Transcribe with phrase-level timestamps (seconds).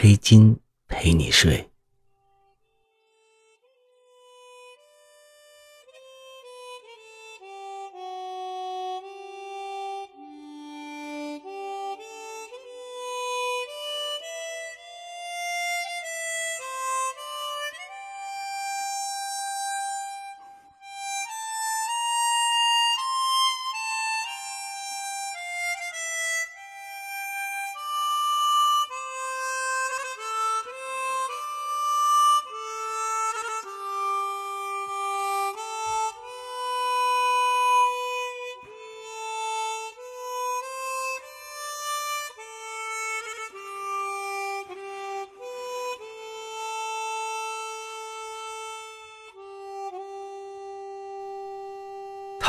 [0.00, 1.68] 黑金陪你睡。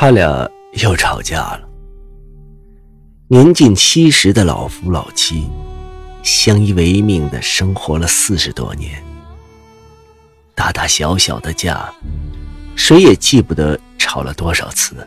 [0.02, 0.50] 他俩
[0.82, 1.68] 又吵架了。
[3.28, 5.46] 年近七十的老夫老妻，
[6.22, 9.04] 相依为命的生活了四十多年，
[10.54, 11.92] 大大小小的架，
[12.74, 15.06] 谁也记不得吵了多少次。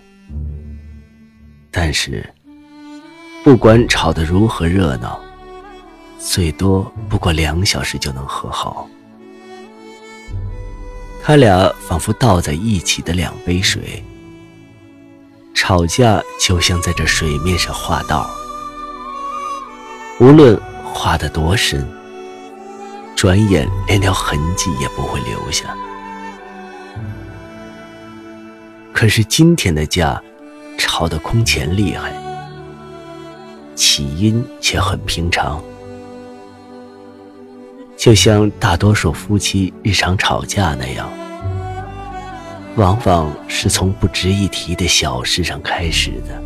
[1.72, 2.32] 但是，
[3.44, 5.20] 不管吵得如何热闹，
[6.20, 8.88] 最多不过两小时就能和好。
[11.24, 14.06] 他俩仿佛倒在一起的两杯水。
[15.54, 18.30] 吵架就像在这水面上画道，
[20.20, 21.88] 无论画得多深，
[23.16, 25.76] 转眼连条痕迹也不会留下。
[28.92, 30.22] 可是今天的架
[30.78, 32.14] 吵得空前厉害，
[33.76, 35.62] 起因却很平常，
[37.96, 41.10] 就像大多数夫妻日常吵架那样。
[42.76, 46.42] 往往是从不值一提的小事上开始的，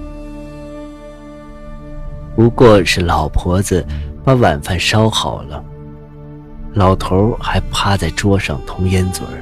[2.36, 3.86] 不过是老婆子
[4.26, 5.64] 把晚饭烧好了，
[6.74, 9.40] 老头还趴在桌上通烟嘴儿，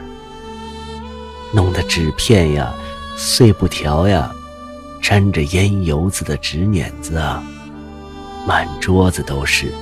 [1.51, 2.72] 弄得纸片呀、
[3.18, 4.31] 碎布条呀、
[5.01, 7.44] 沾着烟油子的纸碾子啊，
[8.47, 9.74] 满桌子都是。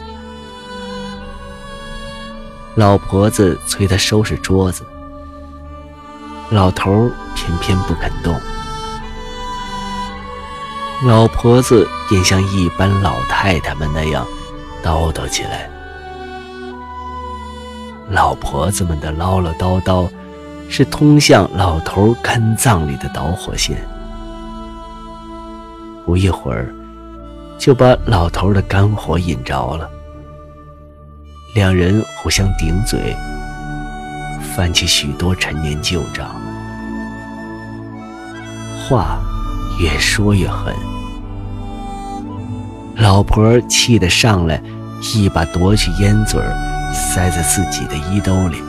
[2.75, 4.85] 老婆子催他收拾桌子。
[6.53, 8.39] 老头偏偏不肯动，
[11.03, 14.23] 老婆子便像一般老太太们那样
[14.83, 15.67] 叨叨起来。
[18.07, 20.07] 老婆子们的唠唠叨叨，
[20.69, 23.75] 是通向老头肝脏里的导火线，
[26.05, 26.71] 不一会儿
[27.57, 29.89] 就把老头的肝火引着了。
[31.55, 33.17] 两人互相顶嘴。
[34.55, 36.29] 翻起许多陈年旧账，
[38.77, 39.17] 话
[39.79, 40.73] 越说越狠。
[42.97, 44.61] 老婆气得上来，
[45.15, 46.39] 一把夺去烟嘴
[46.93, 48.61] 塞在自己的衣兜里，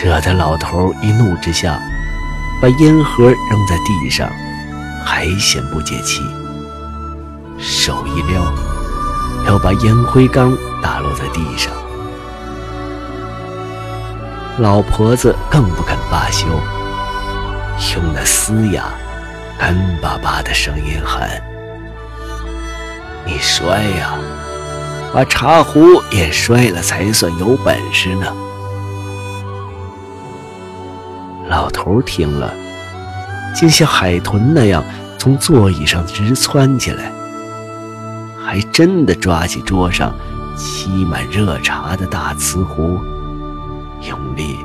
[0.00, 1.76] 惹得老头一怒之下，
[2.62, 4.30] 把烟盒扔在地上，
[5.04, 6.22] 还嫌不解气，
[7.58, 8.40] 手一撩，
[9.48, 11.72] 要把烟灰缸打落在地上。
[14.58, 16.46] 老婆子更不肯罢休，
[17.94, 18.84] 用那嘶哑、
[19.58, 21.28] 干巴巴的声音喊
[23.26, 24.14] ：“你摔呀，
[25.12, 28.26] 把茶壶也摔了才算有本事呢！”
[31.50, 32.50] 老头听了，
[33.54, 34.82] 竟像海豚那样
[35.18, 37.12] 从座椅上直窜起来，
[38.42, 40.14] 还真的抓起桌上
[40.56, 42.98] 沏满热茶的大瓷壶。
[44.02, 44.56] 用力，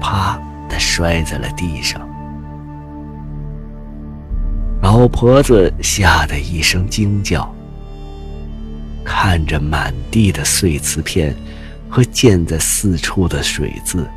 [0.00, 0.38] 啪
[0.68, 2.00] 的摔在了地上。
[4.80, 7.54] 老婆子吓得一声惊叫，
[9.04, 11.34] 看着满地的碎瓷片
[11.88, 14.08] 和溅在四处的水渍，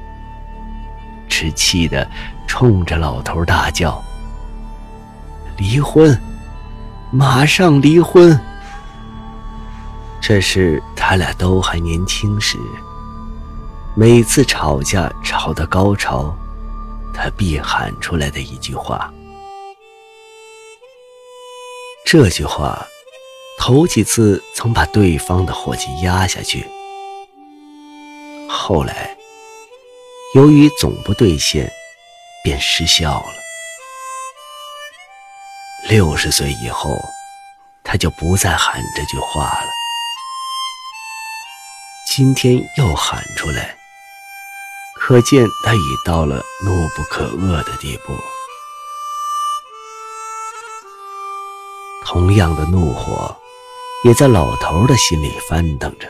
[1.30, 2.08] 只气得
[2.48, 4.04] 冲着老头大叫
[5.58, 6.18] ：“离婚，
[7.12, 8.38] 马上离婚！”
[10.20, 12.58] 这是他俩都还年轻时。
[13.98, 16.36] 每次吵架吵到高潮，
[17.14, 19.10] 他必喊出来的一句话。
[22.06, 22.86] 这句话，
[23.58, 26.68] 头几次曾把对方的火气压下去，
[28.50, 29.16] 后来
[30.34, 31.72] 由于总不兑现，
[32.44, 33.34] 便失效了。
[35.88, 36.90] 六十岁以后，
[37.82, 39.70] 他就不再喊这句话了。
[42.08, 43.76] 今天又喊出来，
[45.08, 48.14] 可见他已到了怒不可遏的地步。
[52.04, 53.38] 同样的怒火，
[54.04, 56.10] 也在老头的心里翻腾着。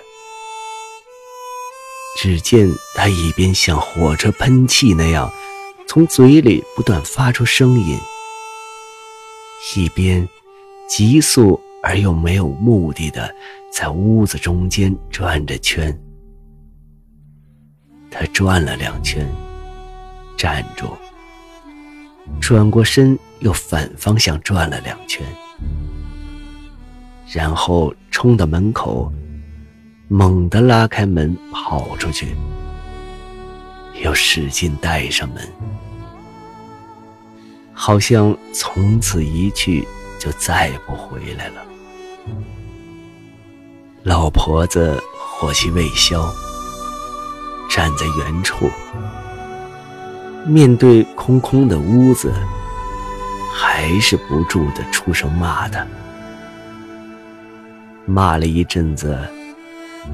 [2.15, 5.29] 只见他一边像火车喷气那样，
[5.85, 7.99] 从嘴里不断发出声音，
[9.75, 10.25] 一边
[10.87, 13.35] 急速而又没有目的的
[13.73, 16.04] 在屋子中间转着圈。
[18.17, 19.27] 他转了两圈，
[20.37, 20.87] 站住，
[22.39, 25.21] 转过身，又反方向转了两圈。
[27.33, 29.11] 然后冲到门口，
[30.07, 32.33] 猛地拉开门跑出去，
[34.01, 35.45] 又使劲带上门，
[37.73, 39.85] 好像从此一去
[40.17, 41.65] 就再不回来了。
[44.03, 46.33] 老婆子火气未消，
[47.75, 48.69] 站在原处，
[50.45, 52.31] 面对空空的屋子，
[53.53, 55.85] 还是不住的出声骂他。
[58.05, 59.19] 骂了一阵子，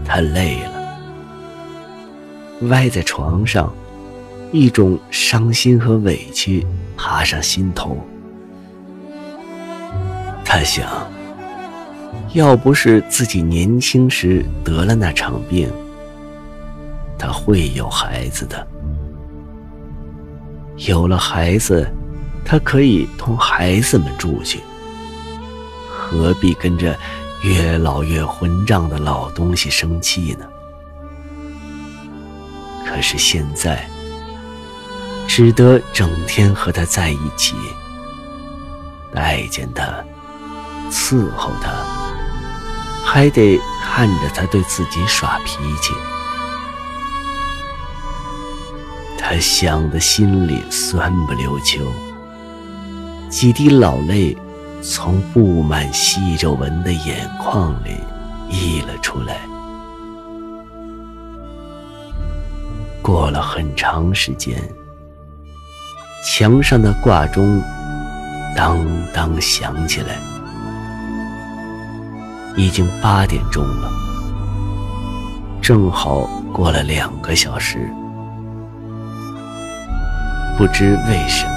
[0.03, 0.97] 他累了，
[2.61, 3.71] 歪在床上，
[4.51, 6.65] 一种伤心和委屈
[6.97, 7.95] 爬上心头。
[10.43, 10.83] 他想，
[12.33, 15.71] 要不是自己年轻时得了那场病，
[17.21, 18.67] 他会有孩子的。
[20.77, 21.87] 有了孩子，
[22.43, 24.59] 他可以同孩子们住去，
[25.87, 26.97] 何必跟着？
[27.43, 30.45] 越老越混账的老东西生气呢？
[32.85, 33.89] 可是现在，
[35.27, 37.55] 只得整天和他在一起，
[39.11, 39.83] 待见他，
[40.91, 41.71] 伺候他，
[43.03, 45.95] 还得看着他对自己耍脾气。
[49.33, 51.79] 他想的心里酸不溜秋，
[53.29, 54.37] 几滴老泪。
[54.81, 57.95] 从布满细皱纹的眼眶里
[58.49, 59.37] 溢了出来。
[63.01, 64.59] 过了很长时间，
[66.25, 67.61] 墙上的挂钟
[68.53, 70.19] 当当响起来，
[72.57, 73.89] 已经八点钟了，
[75.61, 77.87] 正好过了两个小时。
[80.57, 81.51] 不知为什么。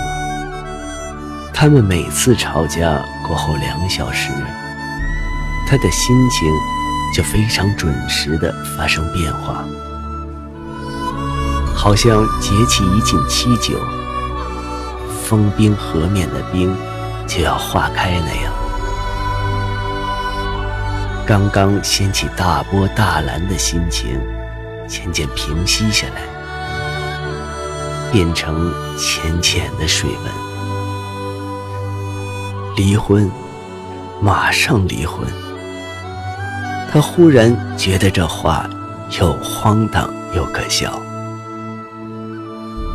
[1.53, 4.31] 他们每次吵架过后两小时，
[5.67, 6.49] 他的心情
[7.15, 9.65] 就非常准时的发生变化，
[11.75, 13.79] 好像节气一进七九，
[15.23, 16.75] 封冰河面的冰
[17.27, 18.53] 就要化开那样。
[21.27, 24.21] 刚刚掀起大波大澜的心情，
[24.87, 26.21] 渐渐平息下来，
[28.15, 30.33] 变成浅浅的水纹。
[32.77, 33.29] 离婚，
[34.23, 35.27] 马上离婚。
[36.93, 38.71] 他忽然觉得这话
[39.21, 40.97] 又荒唐又可笑。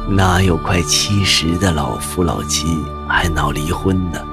[0.08, 2.66] 哪有快七十的老夫老妻
[3.06, 4.24] 还闹离婚呢？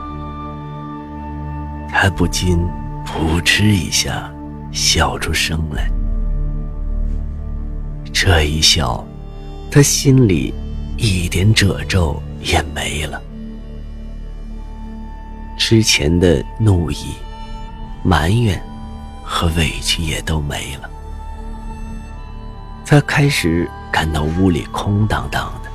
[1.90, 2.64] 他不禁
[3.04, 4.32] 扑哧一下
[4.70, 5.90] 笑出声来。
[8.12, 9.04] 这一笑，
[9.68, 10.54] 他心里
[10.96, 13.20] 一点褶皱也没了。
[15.58, 17.14] 之前的怒意、
[18.02, 18.62] 埋怨
[19.24, 20.88] 和委屈也都没了，
[22.84, 25.70] 他开始感到屋里空荡荡的，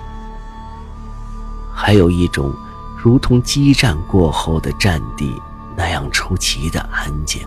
[1.73, 2.53] 还有一种
[2.97, 5.33] 如同激战过后的战地
[5.75, 7.41] 那样出奇的安静，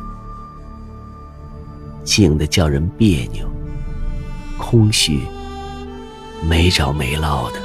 [2.05, 3.49] 静得叫人别扭、
[4.59, 5.23] 空虚、
[6.43, 7.64] 没着没落的。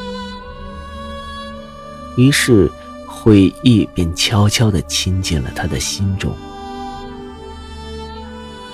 [2.16, 2.72] 于是。
[3.12, 6.32] 悔意便悄悄地侵进了他的心中，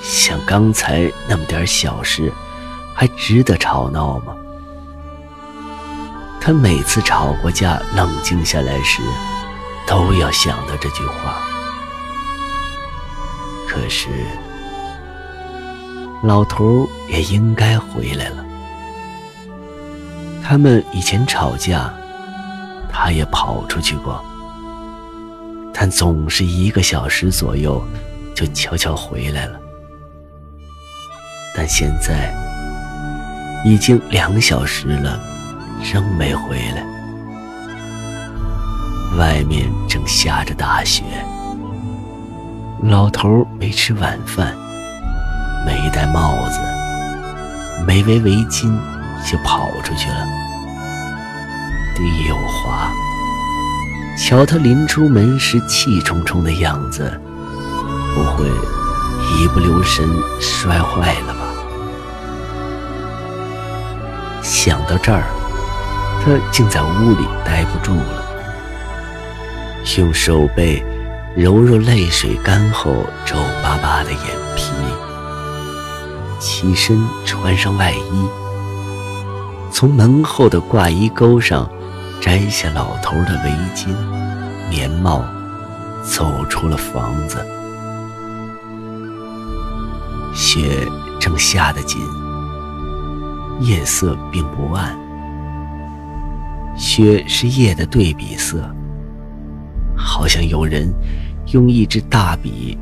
[0.04, 2.32] 像刚才那么点小事，
[2.94, 4.36] 还值得吵闹吗？
[6.40, 9.02] 他每次吵过架、冷静下来时，
[9.88, 11.40] 都要想到这句话。
[13.68, 14.10] 可是，
[16.22, 18.46] 老头也应该回来了。
[20.44, 21.92] 他们以前吵架，
[22.98, 24.24] 他也跑出去过。
[25.74, 27.84] 但总是一个小时左右，
[28.34, 29.60] 就悄悄回来了。
[31.54, 32.34] 但现在
[33.66, 35.20] 已经两小时了，
[35.94, 36.86] 仍没回来。
[39.18, 41.04] 外面正下着大雪，
[42.82, 44.56] 老头没吃晚饭，
[45.66, 46.60] 没戴帽子，
[47.86, 48.74] 没围围巾，
[49.30, 50.45] 就跑出去了。
[51.96, 52.92] 地又滑，
[54.18, 57.20] 瞧他临出门时气冲冲的样子，
[58.14, 60.08] 不会一不留神
[60.40, 61.40] 摔坏了吧？
[64.44, 65.24] 想到这儿，
[66.24, 68.24] 他竟在屋里待不住了。
[69.98, 70.84] 用手背
[71.36, 74.20] 揉揉泪水干后皱巴巴的眼
[74.56, 74.72] 皮，
[76.40, 78.28] 起身穿上外衣，
[79.72, 81.70] 从门后的挂衣钩上
[82.22, 83.88] 摘下老头的围巾、
[84.70, 85.24] 棉帽，
[86.04, 87.38] 走出了房子。
[90.34, 90.86] 雪
[91.20, 92.02] 正下得紧，
[93.62, 94.98] 夜色并不暗，
[96.78, 98.70] 雪是夜的对比色。
[99.96, 100.94] 好像有人
[101.54, 102.78] 用一支大笔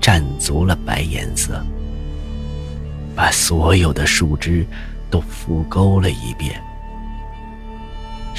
[0.00, 1.64] 蘸足了白颜色，
[3.16, 4.66] 把所有的树枝
[5.10, 6.62] 都复勾了一遍，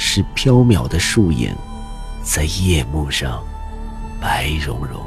[0.02, 1.54] 使飘渺的树影
[2.22, 3.44] 在夜幕上
[4.18, 5.04] 白茸茸、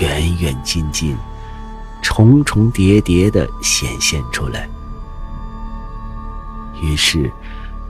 [0.00, 1.14] 远远近近、
[2.00, 4.66] 重重叠叠地显现出来。
[6.82, 7.30] 于是，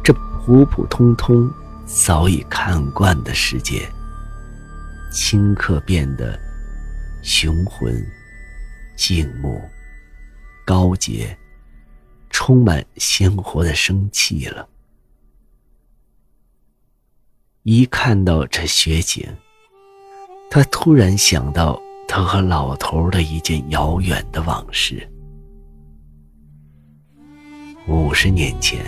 [0.02, 1.48] 这普普通通。
[1.88, 3.88] 早已看惯的世界，
[5.12, 6.36] 顷刻变得
[7.22, 8.04] 雄浑、
[8.96, 9.62] 静穆、
[10.64, 11.38] 高洁，
[12.28, 14.68] 充满鲜活的生气了。
[17.68, 19.26] 一看到这雪景，
[20.48, 25.04] 他突然想到他和老头的一件遥远的往事。
[27.88, 28.78] 五十年前。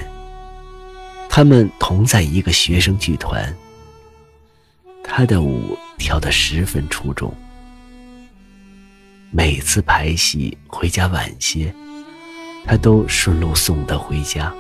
[1.28, 3.52] 他们同在一个学生剧团。
[5.02, 7.34] 他的舞跳得十分出众，
[9.32, 11.74] 每次排戏回家晚些，
[12.64, 14.54] 他都顺路送他回家。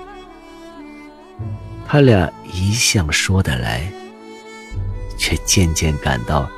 [1.86, 3.90] 他俩一向说得来，
[5.28, 6.48] 却渐渐感到，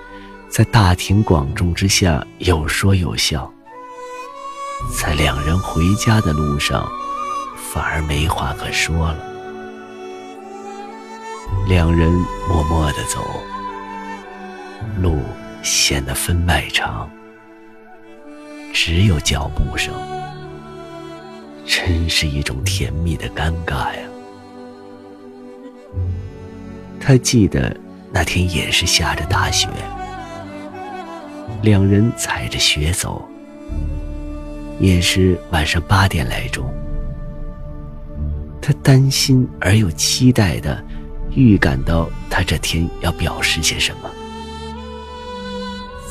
[0.48, 3.52] 在大庭广众之下有说有笑，
[4.96, 6.88] 在两人回家的路上，
[7.56, 9.18] 反而没话可说了。
[11.66, 12.12] 两人
[12.48, 13.26] 默默地走，
[15.02, 15.18] 路
[15.64, 17.10] 显得分外长，
[18.72, 19.92] 只有脚步声，
[21.66, 24.02] 真是一种甜蜜的尴尬呀。
[27.00, 27.76] 他记得
[28.12, 29.68] 那天也是下着大雪，
[31.62, 33.26] 两人踩着雪走，
[34.78, 36.64] 也是晚上八点来钟。
[38.60, 40.82] 他担心而又期待的。
[41.36, 44.10] 预感到他这天要表示些什么，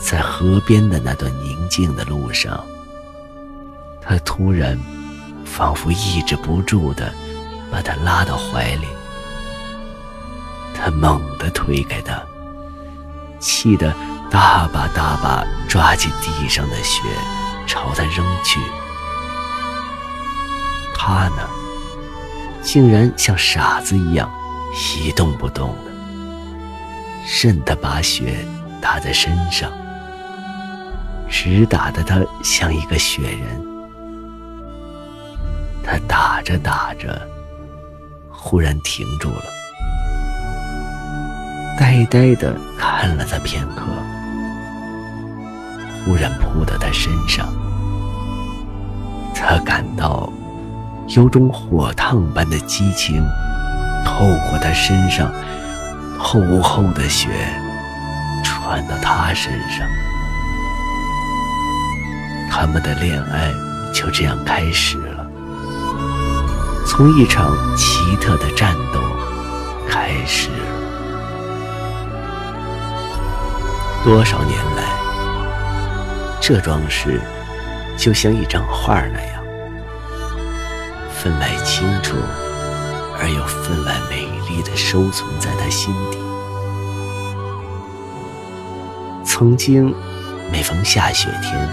[0.02, 2.64] 在河边的那段宁静的路上，
[4.02, 4.80] 他突然
[5.44, 7.14] 仿佛抑制不住的
[7.70, 8.88] 把他拉到怀里，
[10.82, 12.22] 他猛地推开他，
[13.40, 13.94] 气得
[14.30, 17.02] 大把大把抓起地上的雪
[17.68, 18.60] 朝他扔去，
[20.96, 21.50] 他呢，
[22.62, 24.30] 竟然像傻子一样。
[24.72, 25.92] 一动不动的，
[27.42, 28.46] 任他把雪
[28.80, 29.72] 打在身上，
[31.28, 33.66] 直打得他像一个雪人。
[35.84, 37.20] 他打着打着，
[38.30, 39.44] 忽然停住了，
[41.80, 43.84] 呆呆的看了他片刻，
[46.04, 47.48] 忽然扑到他身上，
[49.34, 50.30] 他感到
[51.08, 53.24] 有种火烫般的激情。
[54.06, 55.32] 透过他身上
[56.18, 57.30] 厚厚的雪，
[58.44, 59.88] 传到他身上，
[62.52, 63.54] 他们的恋爱
[63.94, 65.26] 就这样开始了。
[66.86, 69.00] 从一场奇特的战斗
[69.88, 70.50] 开始。
[74.10, 74.84] 多少年来，
[76.42, 77.22] 这桩事
[77.96, 79.44] 就像一张画那样，
[81.14, 82.16] 分外清楚。
[83.20, 86.18] 而又分外美丽的收存在他心底。
[89.24, 89.94] 曾经，
[90.52, 91.70] 每逢下雪天，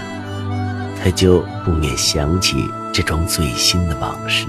[1.03, 4.45] 他就不免想起这桩最新的往事。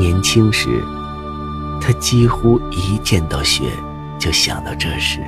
[0.00, 0.82] 年轻时，
[1.80, 3.70] 他几乎一见到雪
[4.18, 5.20] 就想到这事。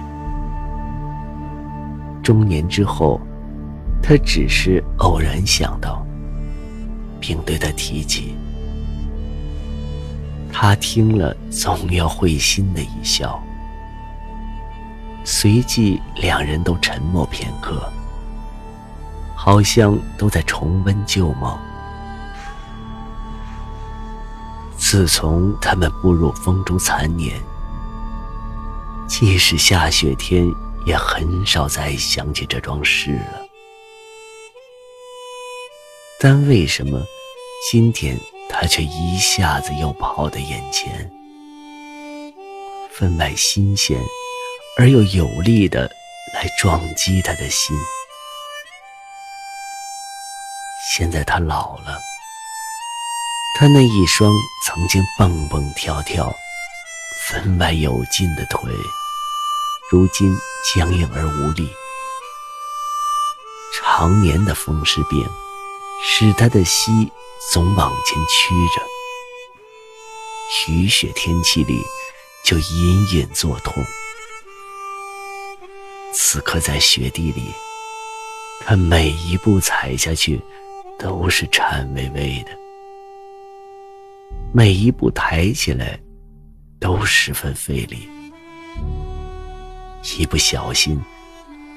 [2.23, 3.21] 中年之后，
[4.03, 6.05] 他只是偶然想到，
[7.21, 8.37] 并对他提起。
[10.53, 13.41] 他听了，总要会心的一笑。
[15.25, 17.81] 随即，两人都沉默片刻，
[19.35, 21.57] 好像都在重温旧梦。
[24.77, 27.41] 自从他们步入风中残年，
[29.11, 30.47] 即使下雪天，
[30.87, 33.45] 也很少再想起这桩事了。
[36.21, 37.03] 但为什么
[37.71, 38.17] 今天？
[38.53, 41.09] 他却一下子又跑到眼前，
[42.93, 43.97] 分外新鲜
[44.77, 45.89] 而又有力的
[46.35, 47.77] 来撞击他的心。
[50.93, 52.01] 现在他老了，
[53.57, 54.33] 他那一双
[54.67, 56.35] 曾经蹦蹦跳跳、
[57.29, 58.73] 分外有劲的腿，
[59.91, 60.35] 如今
[60.73, 61.69] 僵硬而无力。
[63.75, 65.29] 常年的风湿病
[66.03, 67.11] 使他的膝。
[67.53, 68.83] 总往前屈着，
[70.71, 71.83] 雨雪天气里
[72.45, 73.83] 就隐隐作痛。
[76.13, 77.51] 此刻在雪地里，
[78.61, 80.39] 他每一步踩下去
[80.99, 82.51] 都是颤巍巍的，
[84.53, 85.99] 每一步抬起来
[86.79, 88.07] 都十分费力。
[90.03, 91.01] 一不小心，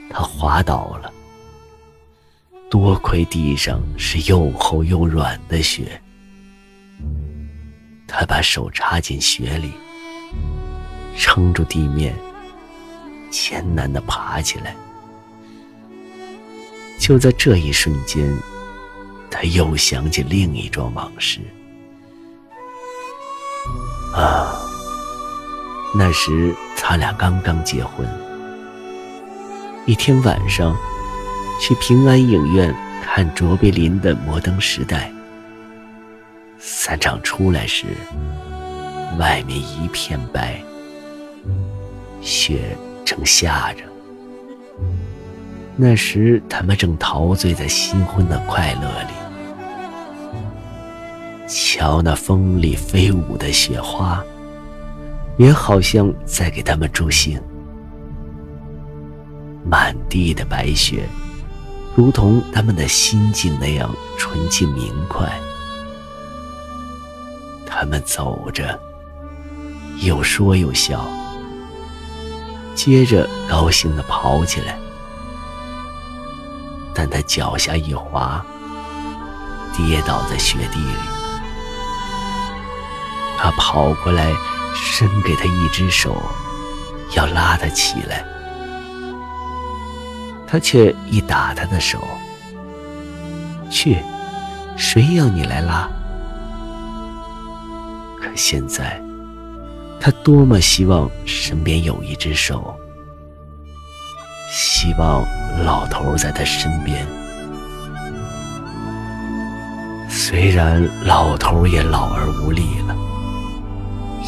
[0.10, 1.12] 他滑倒了。
[2.70, 6.02] 多亏地上是又厚又软的雪，
[8.08, 9.72] 他把手插进雪里，
[11.16, 12.16] 撑住地面，
[13.30, 14.76] 艰难地爬起来。
[17.00, 18.36] 就在这一瞬间，
[19.30, 21.40] 他又想起另一桩往事。
[24.16, 24.60] 啊，
[25.96, 28.08] 那时他俩刚刚结婚，
[29.86, 30.76] 一天晚上。
[31.60, 35.10] 去平安影院看卓别林的《摩登时代》。
[36.60, 37.86] 散场出来时，
[39.20, 40.60] 外面一片白，
[42.22, 43.84] 雪正下着。
[45.78, 49.14] 那时他们正陶醉在新婚的快乐里，
[51.48, 54.22] 瞧那风里飞舞的雪花，
[55.38, 57.42] 也好像在给他们助兴。
[59.66, 61.08] 满地的白雪。
[61.96, 65.32] 如同他们的心境那样纯净明快，
[67.68, 68.80] 他们走着，
[70.00, 71.06] 有说有笑，
[72.74, 74.76] 接着高兴地跑起来。
[76.96, 78.44] 但他脚下一滑，
[79.78, 80.96] 跌倒在雪地里。
[83.38, 84.34] 他跑过来，
[84.74, 86.22] 伸给他一只手，
[87.16, 88.24] 要拉他起来。
[90.48, 92.00] 他却一打他的手，
[93.70, 93.98] 去，
[94.78, 95.90] 谁要你来拉？
[98.22, 99.02] 可现在，
[100.00, 102.76] 他多么希望身边有一只手，
[104.52, 105.26] 希望
[105.64, 107.06] 老头在他身边。
[110.08, 112.64] 虽然老头也老而无力，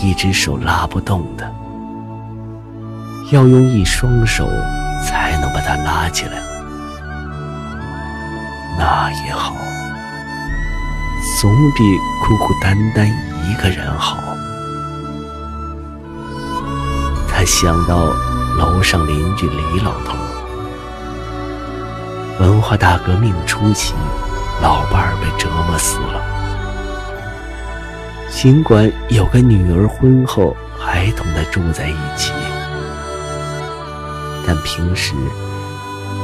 [0.06, 1.52] 一只手拉不动的，
[3.32, 4.48] 要用一双手。
[5.06, 6.42] 才能把他拉起来，
[8.80, 9.54] 那也好，
[11.40, 11.84] 总比
[12.26, 14.18] 孤孤单单一个人好。
[17.28, 18.08] 他想到
[18.58, 20.16] 楼上邻居李老头，
[22.40, 23.94] 文化大革命初期，
[24.60, 26.35] 老伴儿被折磨死了。
[28.36, 32.34] 尽管有个女儿，婚后还同他住在一起。
[34.46, 35.16] 但平时，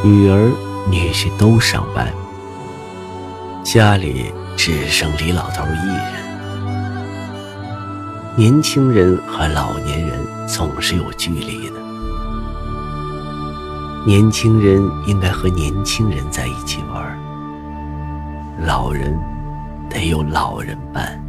[0.04, 0.52] 女儿、
[0.90, 2.12] 女婿都上班，
[3.64, 4.26] 家里
[4.58, 6.12] 只剩李老头一人。
[8.36, 11.80] 年轻人和老年人总是有距离的，
[14.06, 17.18] 年轻人应该和年轻人在一起玩，
[18.68, 19.18] 老人
[19.90, 21.21] 得有老人伴。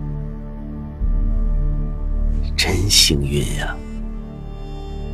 [2.64, 3.76] 真幸运呀，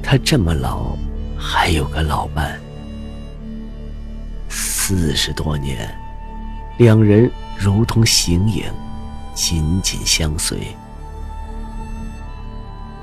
[0.02, 0.94] 他这么老。
[1.40, 2.60] 还有个老伴，
[4.50, 5.88] 四十多年，
[6.76, 8.64] 两人如同形影，
[9.34, 10.58] 紧紧相随。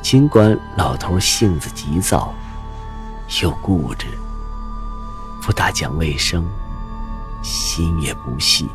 [0.04, 2.32] 尽管老头性子急躁，
[3.42, 4.06] 又固执，
[5.42, 6.46] 不大讲卫生，
[7.42, 8.68] 心也不细，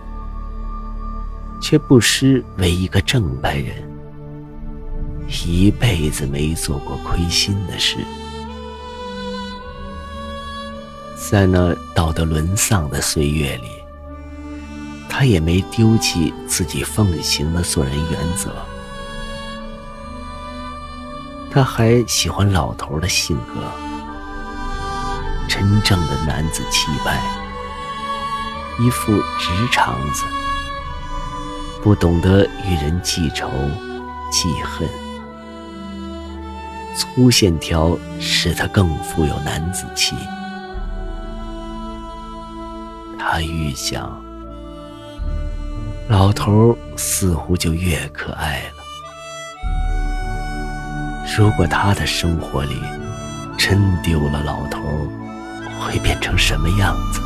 [1.62, 3.89] 却不失为一个正派人，
[5.44, 7.96] 一辈子没做过亏心的事。
[11.30, 13.68] 在那道德沦丧的岁月里，
[15.08, 18.50] 他也没丢弃自己奉行的做人原则。
[21.52, 23.60] 他还喜欢老头的性格，
[25.48, 27.20] 真正的男子气派，
[28.80, 30.24] 一副直肠子，
[31.82, 33.48] 不懂得与人记仇
[34.32, 34.88] 记恨，
[36.96, 40.14] 粗线条使他更富有男子气。
[43.18, 44.20] 他愈想，
[46.08, 48.80] 老头似乎就越可爱了。
[51.38, 52.74] 如果他的生活里
[53.56, 54.80] 真丢了老头，
[55.80, 57.20] 会变成什么样子？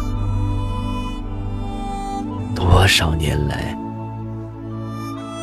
[2.55, 3.77] 多少年来，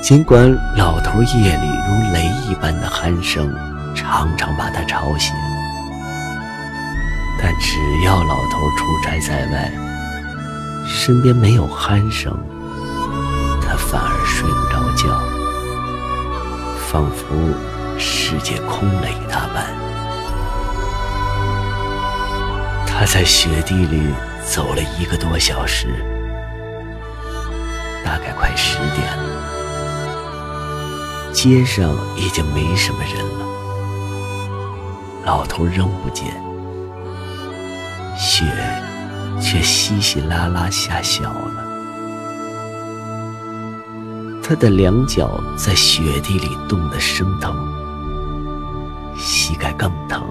[0.02, 3.52] 尽管老头夜里如雷一般的鼾声
[3.96, 5.34] 常常把他吵醒，
[7.40, 9.72] 但只要老头出差在外，
[10.88, 12.32] 身边没有鼾声，
[13.62, 15.22] 他反而睡不着觉，
[16.92, 17.54] 仿佛……
[18.04, 19.64] 世界空了一大半，
[22.88, 24.12] 他在雪地里
[24.44, 26.04] 走了一个多小时，
[28.04, 29.24] 大概快十点了。
[31.32, 33.46] 街上已经没什么人了，
[35.24, 36.28] 老头仍不见，
[38.18, 38.44] 雪
[39.40, 41.68] 却稀稀拉拉下小了。
[44.44, 47.56] 他的两脚在雪地里冻得生疼。
[49.18, 50.24] 膝盖更疼，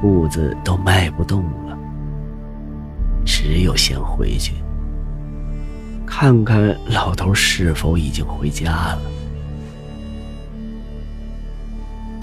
[0.00, 1.78] 步子都迈不动了，
[3.26, 4.54] 只有先回去，
[6.06, 8.98] 看看老头是否已经回家了。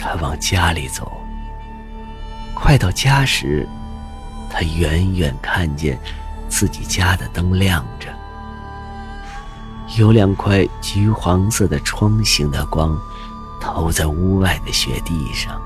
[0.08, 1.12] 他往家里走，
[2.56, 3.68] 快到家时，
[4.50, 6.00] 他远远看见
[6.48, 8.08] 自己家的灯亮着，
[9.98, 12.98] 有两块橘黄色的窗形的光。
[13.60, 15.60] 投在屋外的雪地上，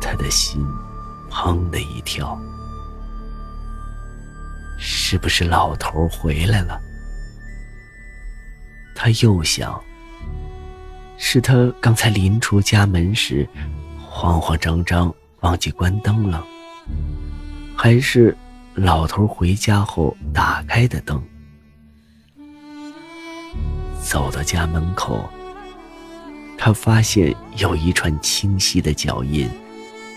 [0.00, 0.64] 他的心
[1.30, 2.38] 砰的一跳。
[4.78, 6.80] 是不是老头回来了？
[8.94, 9.82] 他又想，
[11.16, 13.48] 是他刚才临出家门时，
[13.98, 16.44] 慌慌张张忘记关灯了，
[17.76, 18.36] 还是
[18.74, 21.22] 老头回家后打开的灯？
[24.02, 25.28] 走到家门口。
[26.56, 29.50] 他发现有一串清晰的脚印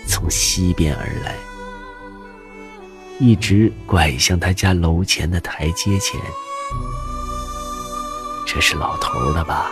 [0.06, 1.34] 从西边而来，
[3.18, 6.18] 一直拐向他家楼前的台阶前。
[8.46, 9.70] 这是老头的吧？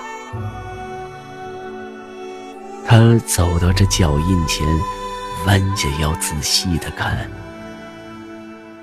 [2.88, 4.64] 他走到这脚印前，
[5.44, 7.29] 弯下腰仔细的看，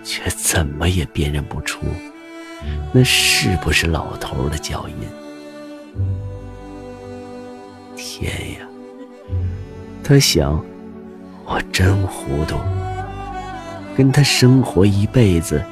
[0.03, 1.79] 却怎么也辨认不出
[2.91, 4.95] 那是不是老头的脚印。
[7.95, 8.67] 天呀！
[10.03, 10.61] 他想，
[11.45, 12.57] 我真糊涂，
[13.95, 15.63] 跟他生活一辈子，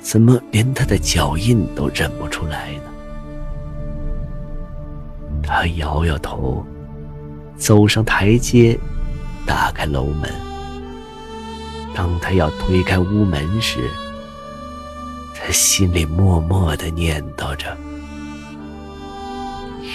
[0.00, 2.82] 怎么连他的脚印都认不出来呢？
[5.42, 6.64] 他摇摇头，
[7.60, 8.76] 走上台阶，
[9.46, 10.28] 打开楼门。
[11.94, 13.88] 当他要推开屋门时，
[15.34, 17.76] 他心里默默的念叨着：“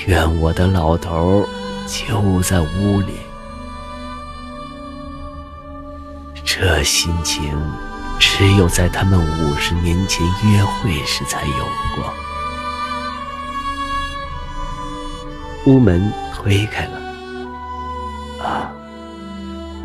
[0.07, 1.45] 愿我的老头。”
[1.87, 3.13] 就在屋里，
[6.43, 7.43] 这心情
[8.19, 12.11] 只有在他们五十年前约会时才有过。
[15.67, 16.99] 屋门推开了，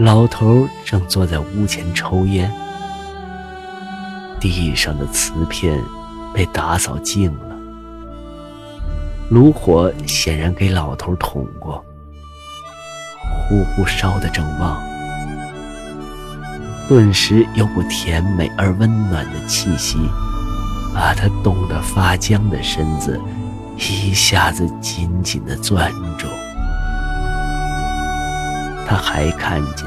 [0.00, 2.50] 老头正坐在屋前抽烟，
[4.40, 5.78] 地上的瓷片
[6.32, 7.54] 被打扫净了，
[9.28, 11.84] 炉火显然给老头捅过。
[13.46, 14.82] 呼呼烧得正旺，
[16.88, 19.98] 顿时有股甜美而温暖的气息，
[20.94, 23.20] 把他冻得发僵的身子
[23.76, 26.26] 一下子紧紧地攥住。
[28.90, 29.86] 他还看见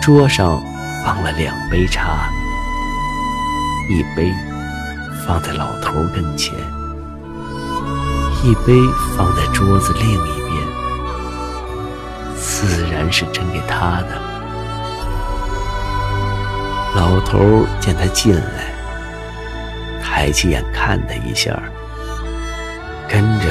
[0.00, 0.62] 桌上
[1.04, 2.28] 放了两杯茶，
[3.90, 4.32] 一杯
[5.26, 6.54] 放在老头跟前，
[8.44, 8.80] 一杯
[9.16, 10.54] 放在桌子另一边。
[12.36, 14.22] 自然是斟给他的。
[16.94, 18.72] 老头见他进来，
[20.00, 21.60] 抬起眼看他一下，
[23.08, 23.48] 跟着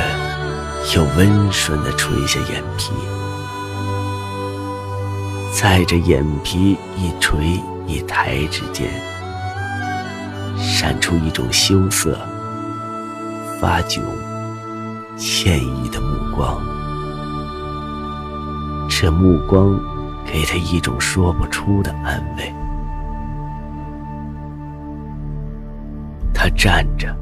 [0.95, 2.93] 又温顺地垂下眼皮。
[5.53, 8.89] 在这眼皮一垂一抬之间，
[10.57, 12.19] 闪出一种羞涩、
[13.61, 14.01] 发窘、
[15.15, 16.59] 歉意的目光。
[18.89, 19.79] 这目光
[20.25, 22.51] 给他一种说不出的安慰。
[26.33, 27.15] 他站着，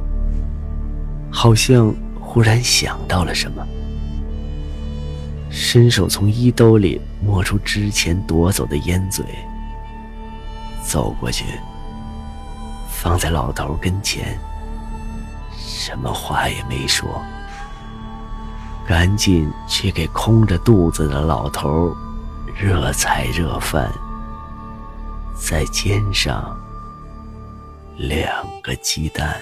[1.30, 3.62] 好像忽然想到了什么。
[5.52, 9.26] 伸手从衣兜里摸出之前夺走的烟嘴，
[10.82, 11.44] 走过去，
[12.90, 14.40] 放在老头跟前，
[15.58, 17.22] 什么话也没说，
[18.88, 21.94] 赶紧去给空着肚子的老头
[22.56, 23.92] 热菜热饭，
[25.36, 26.58] 再煎上
[27.98, 28.32] 两
[28.64, 29.36] 个鸡蛋。